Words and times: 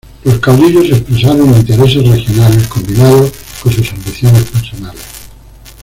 Los 0.23 0.39
caudillos 0.39 0.89
expresaron 0.97 1.55
intereses 1.55 2.07
regionales 2.09 2.65
combinados 2.67 3.31
con 3.61 3.71
sus 3.71 3.93
ambiciones 3.93 4.45
personales. 4.45 5.03